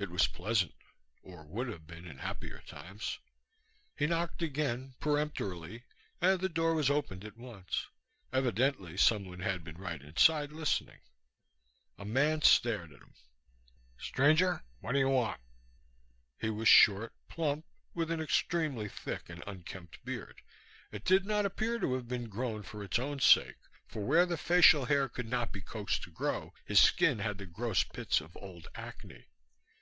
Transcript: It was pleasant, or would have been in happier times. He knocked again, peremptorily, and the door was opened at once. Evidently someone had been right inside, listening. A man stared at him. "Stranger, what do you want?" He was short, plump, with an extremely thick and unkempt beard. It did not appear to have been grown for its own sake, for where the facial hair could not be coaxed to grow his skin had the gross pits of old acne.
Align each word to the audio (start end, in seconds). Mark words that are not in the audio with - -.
It 0.00 0.10
was 0.12 0.28
pleasant, 0.28 0.76
or 1.22 1.42
would 1.44 1.66
have 1.66 1.88
been 1.88 2.06
in 2.06 2.18
happier 2.18 2.60
times. 2.60 3.18
He 3.96 4.06
knocked 4.06 4.42
again, 4.42 4.94
peremptorily, 5.00 5.86
and 6.20 6.38
the 6.38 6.48
door 6.48 6.72
was 6.74 6.88
opened 6.88 7.24
at 7.24 7.36
once. 7.36 7.84
Evidently 8.32 8.96
someone 8.96 9.40
had 9.40 9.64
been 9.64 9.76
right 9.76 10.00
inside, 10.00 10.52
listening. 10.52 11.00
A 11.98 12.04
man 12.04 12.42
stared 12.42 12.92
at 12.92 13.00
him. 13.02 13.12
"Stranger, 13.98 14.62
what 14.78 14.92
do 14.92 15.00
you 15.00 15.08
want?" 15.08 15.40
He 16.40 16.48
was 16.48 16.68
short, 16.68 17.12
plump, 17.28 17.66
with 17.92 18.08
an 18.12 18.20
extremely 18.20 18.88
thick 18.88 19.28
and 19.28 19.42
unkempt 19.48 20.04
beard. 20.04 20.42
It 20.92 21.04
did 21.04 21.26
not 21.26 21.44
appear 21.44 21.80
to 21.80 21.94
have 21.94 22.06
been 22.06 22.28
grown 22.28 22.62
for 22.62 22.84
its 22.84 23.00
own 23.00 23.18
sake, 23.18 23.56
for 23.88 24.04
where 24.06 24.26
the 24.26 24.36
facial 24.38 24.84
hair 24.84 25.08
could 25.08 25.26
not 25.26 25.50
be 25.52 25.60
coaxed 25.60 26.04
to 26.04 26.10
grow 26.12 26.52
his 26.64 26.78
skin 26.78 27.18
had 27.18 27.38
the 27.38 27.46
gross 27.46 27.82
pits 27.82 28.20
of 28.20 28.36
old 28.36 28.68
acne. 28.76 29.26